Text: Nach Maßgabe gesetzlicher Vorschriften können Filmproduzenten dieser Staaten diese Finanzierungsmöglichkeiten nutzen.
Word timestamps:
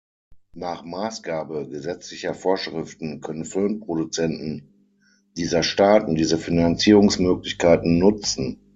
Nach 0.55 0.83
Maßgabe 0.83 1.69
gesetzlicher 1.69 2.33
Vorschriften 2.33 3.21
können 3.21 3.45
Filmproduzenten 3.45 4.73
dieser 5.37 5.61
Staaten 5.61 6.15
diese 6.15 6.39
Finanzierungsmöglichkeiten 6.39 7.99
nutzen. 7.99 8.67